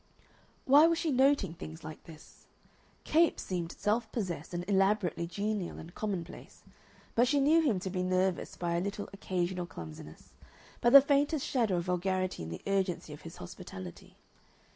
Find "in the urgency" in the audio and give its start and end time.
12.41-13.13